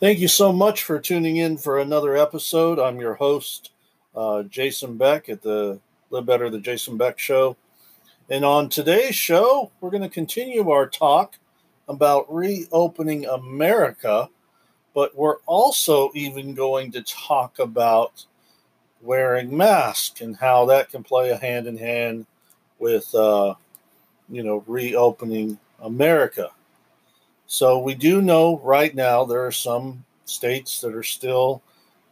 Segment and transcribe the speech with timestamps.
[0.00, 2.78] Thank you so much for tuning in for another episode.
[2.78, 3.72] I'm your host,
[4.14, 7.56] uh, Jason Beck at the Live Better, the Jason Beck Show.
[8.30, 11.34] And on today's show, we're going to continue our talk
[11.88, 14.28] about reopening America,
[14.94, 18.24] but we're also even going to talk about
[19.02, 22.24] wearing masks and how that can play a hand in hand
[22.78, 23.52] with, uh,
[24.28, 26.50] you know, reopening America.
[27.50, 31.62] So we do know right now there are some states that are still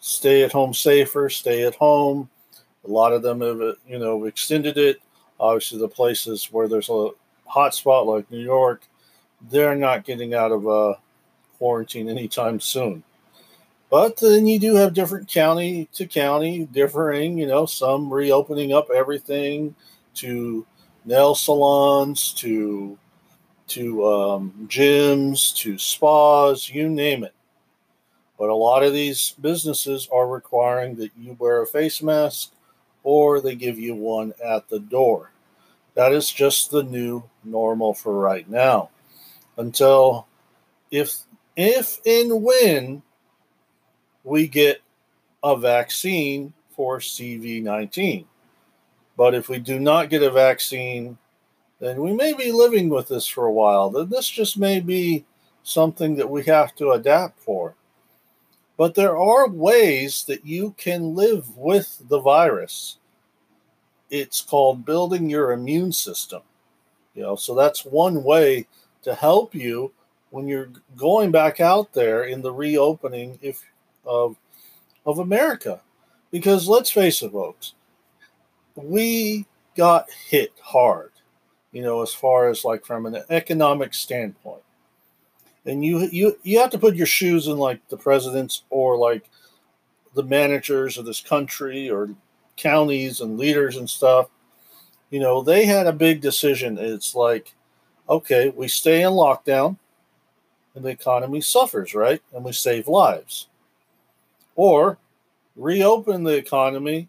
[0.00, 2.30] stay at home safer, stay at home.
[2.86, 5.02] A lot of them have, you know, extended it.
[5.38, 7.10] Obviously, the places where there's a
[7.44, 8.88] hot spot like New York,
[9.50, 10.94] they're not getting out of uh,
[11.58, 13.02] quarantine anytime soon.
[13.90, 18.88] But then you do have different county to county differing, you know, some reopening up
[18.94, 19.74] everything
[20.14, 20.66] to
[21.04, 22.98] nail salons, to
[23.68, 27.34] to um, gyms, to spas, you name it.
[28.38, 32.52] But a lot of these businesses are requiring that you wear a face mask
[33.02, 35.32] or they give you one at the door.
[35.94, 38.90] That is just the new normal for right now.
[39.56, 40.26] Until
[40.90, 41.22] if
[41.56, 43.02] if and when
[44.22, 44.80] we get
[45.42, 48.26] a vaccine for CV19.
[49.16, 51.18] But if we do not get a vaccine
[51.80, 53.90] then we may be living with this for a while.
[53.90, 55.24] Then this just may be
[55.62, 57.74] something that we have to adapt for.
[58.76, 62.98] But there are ways that you can live with the virus.
[64.10, 66.42] It's called building your immune system.
[67.14, 68.66] You know, so that's one way
[69.02, 69.92] to help you
[70.30, 73.62] when you're going back out there in the reopening if
[74.04, 74.36] of
[75.04, 75.80] of America.
[76.30, 77.74] Because let's face it, folks,
[78.74, 81.12] we got hit hard
[81.72, 84.62] you know, as far as like from an economic standpoint.
[85.66, 89.28] And you you you have to put your shoes in like the presidents or like
[90.14, 92.08] the managers of this country or
[92.56, 94.28] counties and leaders and stuff.
[95.10, 96.78] You know, they had a big decision.
[96.78, 97.54] It's like,
[98.08, 99.78] okay, we stay in lockdown
[100.74, 102.22] and the economy suffers, right?
[102.34, 103.48] And we save lives.
[104.54, 104.98] Or
[105.56, 107.08] reopen the economy,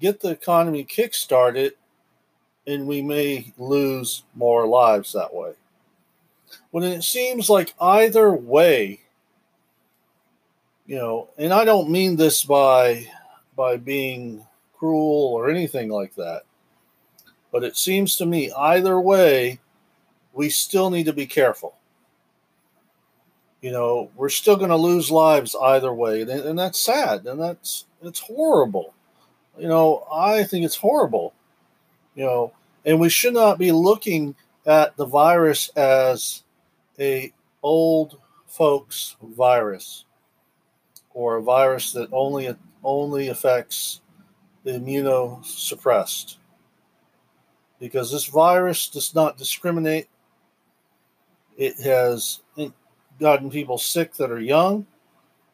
[0.00, 1.72] get the economy kickstarted,
[2.68, 5.52] and we may lose more lives that way.
[6.70, 9.00] When it seems like either way,
[10.86, 13.06] you know, and I don't mean this by
[13.56, 14.46] by being
[14.76, 16.42] cruel or anything like that,
[17.50, 19.60] but it seems to me either way,
[20.34, 21.74] we still need to be careful.
[23.62, 27.40] You know, we're still going to lose lives either way, and, and that's sad, and
[27.40, 28.94] that's it's horrible.
[29.58, 31.34] You know, I think it's horrible.
[32.14, 32.52] You know,
[32.88, 34.34] and we should not be looking
[34.64, 36.42] at the virus as
[36.98, 37.30] a
[37.62, 40.06] old folks virus
[41.10, 42.48] or a virus that only
[42.82, 44.00] only affects
[44.64, 46.38] the immunosuppressed.
[47.78, 50.08] Because this virus does not discriminate.
[51.58, 52.40] It has
[53.20, 54.86] gotten people sick that are young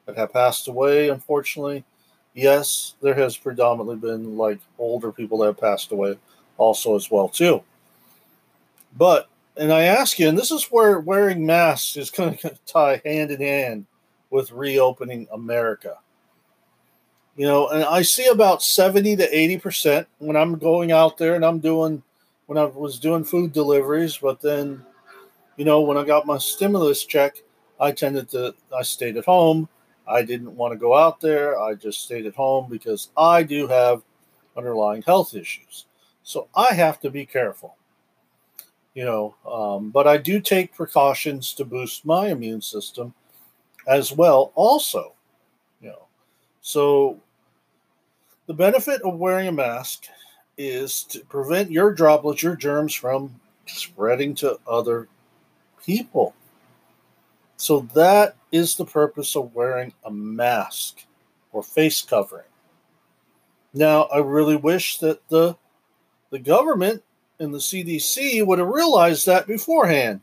[0.07, 1.83] that have passed away unfortunately.
[2.33, 6.17] Yes there has predominantly been like older people that have passed away
[6.57, 7.63] also as well too.
[8.97, 13.01] But and I ask you, and this is where wearing masks is going to tie
[13.05, 13.87] hand in hand
[14.31, 15.99] with reopening America.
[17.37, 21.45] You know, and I see about 70 to 80% when I'm going out there and
[21.45, 22.03] I'm doing,
[22.47, 24.85] when I was doing food deliveries, but then,
[25.57, 27.43] you know, when I got my stimulus check,
[27.81, 29.69] I tended to, I stayed at home.
[30.07, 31.59] I didn't want to go out there.
[31.59, 34.03] I just stayed at home because I do have
[34.57, 35.87] underlying health issues.
[36.25, 37.77] So I have to be careful,
[38.95, 39.35] you know.
[39.47, 43.15] Um, but I do take precautions to boost my immune system
[43.87, 45.13] as well, also,
[45.81, 46.07] you know.
[46.63, 47.21] So
[48.47, 50.05] the benefit of wearing a mask
[50.57, 55.09] is to prevent your droplets, your germs from spreading to other
[55.85, 56.35] people.
[57.57, 61.05] So that is the purpose of wearing a mask
[61.53, 62.47] or face covering.
[63.73, 65.57] Now, I really wish that the
[66.31, 67.03] the government
[67.39, 70.21] and the CDC would have realized that beforehand.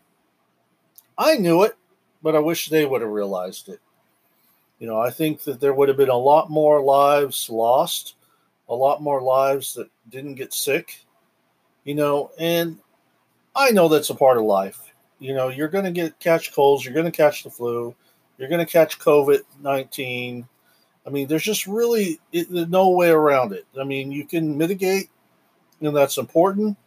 [1.17, 1.75] I knew it,
[2.23, 3.79] but I wish they would have realized it.
[4.79, 8.15] You know, I think that there would have been a lot more lives lost,
[8.67, 11.05] a lot more lives that didn't get sick,
[11.83, 12.77] you know, and
[13.55, 14.79] I know that's a part of life.
[15.19, 17.93] You know, you're going to get catch colds, you're going to catch the flu,
[18.37, 20.47] you're going to catch COVID 19.
[21.05, 23.67] I mean, there's just really there's no way around it.
[23.79, 25.09] I mean, you can mitigate
[25.81, 26.77] and that's important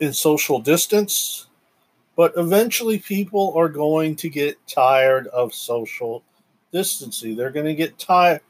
[0.00, 1.46] in social distance,
[2.16, 6.22] But eventually, people are going to get tired of social
[6.72, 7.36] distancing.
[7.36, 8.40] They're going to get tired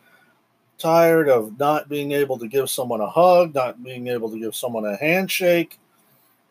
[0.78, 4.54] tired of not being able to give someone a hug, not being able to give
[4.54, 5.78] someone a handshake.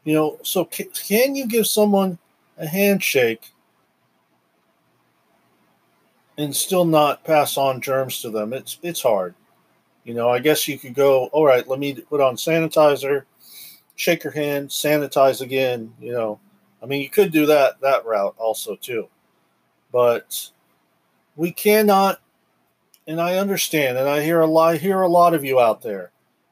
[0.03, 2.17] You know, so can, can you give someone
[2.57, 3.51] a handshake
[6.37, 8.53] and still not pass on germs to them?
[8.53, 9.35] It's it's hard.
[10.05, 13.23] You know, I guess you could go, all right, let me put on sanitizer,
[13.95, 16.39] shake your hand, sanitize again, you know.
[16.81, 19.09] I mean, you could do that that route also too.
[19.91, 20.51] But
[21.35, 22.21] we cannot
[23.07, 25.81] and I understand, and I hear a lot, I hear a lot of you out
[25.81, 26.11] there,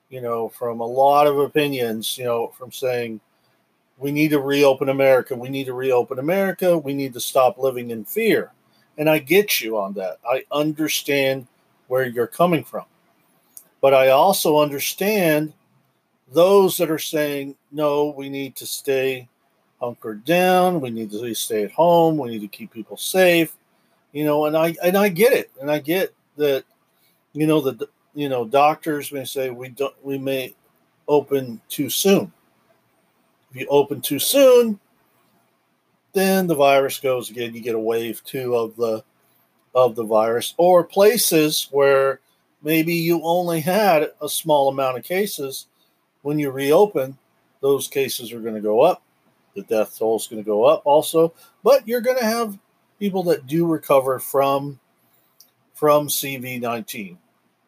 [0.10, 3.20] you know, from a lot of opinions, you know, from saying
[3.98, 7.90] we need to reopen America, we need to reopen America, we need to stop living
[7.90, 8.52] in fear,
[8.98, 10.20] and I get you on that.
[10.30, 11.48] I understand
[11.88, 12.86] where you're coming from,
[13.84, 15.52] but I also understand
[16.32, 19.28] those that are saying no, we need to stay
[19.82, 23.58] hunkered down, we need to stay at home, we need to keep people safe,
[24.14, 26.64] you know, and I and I get it, and I get that
[27.34, 30.56] you know the you know doctors may say we don't we may
[31.10, 32.32] open too soon.
[33.52, 34.80] If you open too soon,
[36.14, 37.54] then the virus goes again.
[37.54, 39.04] You get a wave two of the
[39.76, 42.22] of the virus, or places where
[42.64, 45.68] maybe you only had a small amount of cases.
[46.22, 47.18] When you reopen,
[47.62, 49.04] those cases are going to go up.
[49.56, 51.34] The death toll is going to go up also,
[51.64, 52.58] but you're going to have
[53.00, 54.80] people that do recover from
[55.74, 57.18] from CV19.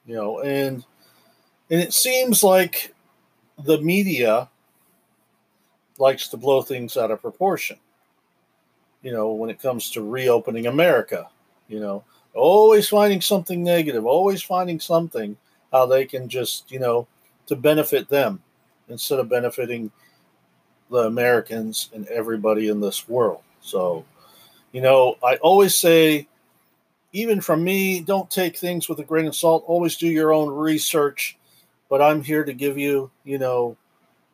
[0.06, 0.84] You know, and
[1.70, 2.94] and it seems like
[3.64, 4.50] the media
[5.98, 7.78] likes to blow things out of proportion.
[9.02, 11.30] You know, when it comes to reopening America,
[11.68, 12.04] you know,
[12.36, 15.38] always finding something negative, always finding something
[15.72, 17.08] how they can just, you know,
[17.48, 18.42] to benefit them
[18.90, 19.92] instead of benefiting
[20.90, 23.42] the Americans and everybody in this world.
[23.62, 24.06] So,
[24.72, 26.28] you know, I always say
[27.16, 29.64] even from me, don't take things with a grain of salt.
[29.68, 31.38] Always do your own research.
[31.90, 33.78] But I'm here to give you, you know,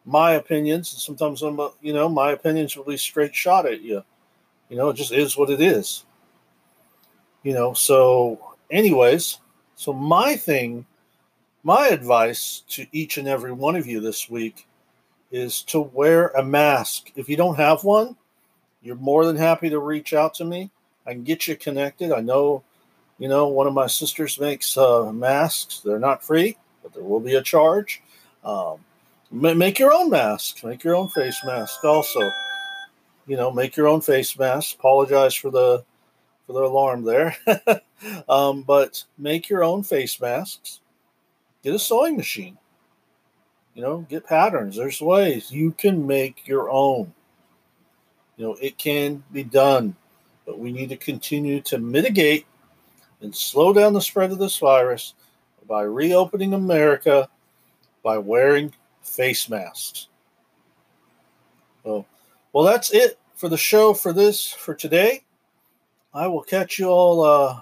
[0.04, 0.92] my opinions.
[0.94, 4.04] And sometimes I'm, uh, you know, my opinions will be straight shot at you.
[4.70, 6.06] You know, it just is what it is.
[7.44, 9.40] You know, so, anyways,
[9.76, 10.86] so my thing,
[11.64, 14.68] my advice to each and every one of you this week
[15.32, 17.12] is to wear a mask.
[17.16, 18.16] If you don't have one,
[18.82, 20.72] you're more than happy to reach out to me.
[21.06, 22.12] I can get you connected.
[22.12, 22.64] I know
[23.22, 25.82] you know, one of my sisters makes uh, masks.
[25.82, 28.02] They're not free, but there will be a charge.
[28.44, 28.80] Um,
[29.30, 30.64] make your own mask.
[30.64, 31.84] Make your own face mask.
[31.84, 32.32] Also,
[33.28, 34.74] you know, make your own face mask.
[34.80, 35.84] Apologize for the
[36.52, 37.36] for the alarm there,
[38.30, 40.82] um, but make your own face masks.
[41.64, 42.58] Get a sewing machine.
[43.74, 44.76] You know, get patterns.
[44.76, 47.14] There's ways you can make your own.
[48.36, 49.96] You know, it can be done,
[50.46, 52.46] but we need to continue to mitigate
[53.22, 55.14] and slow down the spread of this virus
[55.68, 57.30] by reopening America
[58.04, 60.08] by wearing face masks.
[61.84, 62.06] So,
[62.52, 65.24] well, that's it for the show for this for today.
[66.14, 67.62] I will catch you all uh,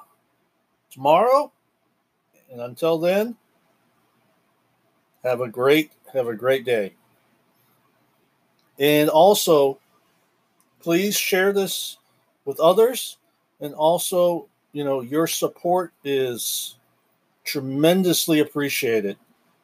[0.91, 1.51] tomorrow,
[2.51, 3.35] and until then,
[5.23, 6.93] have a great have a great day.
[8.79, 9.79] And also,
[10.79, 11.97] please share this
[12.45, 13.17] with others,
[13.59, 16.77] and also you know, your support is
[17.43, 19.17] tremendously appreciated.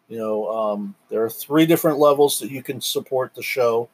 [0.07, 3.89] You know, um, there are three different levels that you can support the show,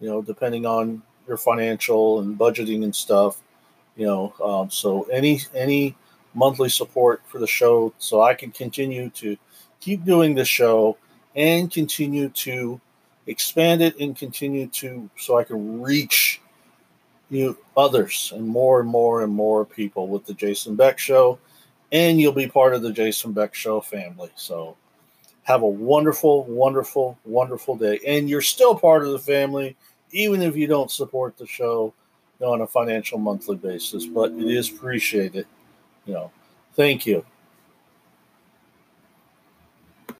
[0.00, 3.40] you know, depending on your financial and budgeting and stuff.
[3.96, 5.96] You know, um, so any any
[6.34, 9.36] monthly support for the show, so I can continue to
[9.80, 10.98] keep doing the show
[11.34, 12.80] and continue to
[13.26, 16.40] expand it and continue to so I can reach
[17.30, 21.38] you others and more and more and more people with the Jason Beck Show,
[21.90, 24.30] and you'll be part of the Jason Beck Show family.
[24.36, 24.76] So
[25.42, 28.00] have a wonderful, wonderful, wonderful day.
[28.06, 29.76] And you're still part of the family,
[30.10, 31.94] even if you don't support the show
[32.40, 35.46] on a financial monthly basis, but it is appreciated.
[36.04, 36.32] You know,
[36.74, 37.24] thank you.